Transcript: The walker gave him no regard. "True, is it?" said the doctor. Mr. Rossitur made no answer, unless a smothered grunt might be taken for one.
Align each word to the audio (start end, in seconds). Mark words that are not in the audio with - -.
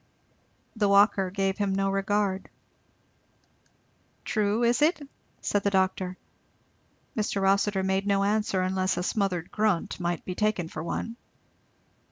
The 0.75 0.89
walker 0.89 1.29
gave 1.29 1.59
him 1.59 1.75
no 1.75 1.91
regard. 1.91 2.49
"True, 4.25 4.63
is 4.63 4.81
it?" 4.81 4.99
said 5.41 5.61
the 5.61 5.69
doctor. 5.69 6.17
Mr. 7.15 7.39
Rossitur 7.39 7.83
made 7.83 8.07
no 8.07 8.23
answer, 8.23 8.61
unless 8.63 8.97
a 8.97 9.03
smothered 9.03 9.51
grunt 9.51 9.99
might 9.99 10.25
be 10.25 10.33
taken 10.33 10.69
for 10.69 10.81
one. 10.81 11.17